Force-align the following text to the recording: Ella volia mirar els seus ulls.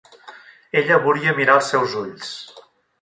Ella 0.81 0.97
volia 1.03 1.35
mirar 1.41 1.59
els 1.61 1.69
seus 1.75 1.95
ulls. 2.01 2.33